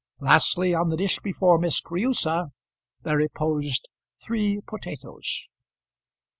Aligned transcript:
Lastly, 0.19 0.73
on 0.73 0.89
the 0.89 0.97
dish 0.97 1.19
before 1.19 1.59
Miss 1.59 1.79
Creusa 1.79 2.49
there 3.03 3.17
reposed 3.17 3.87
three 4.19 4.59
potatoes. 4.67 5.51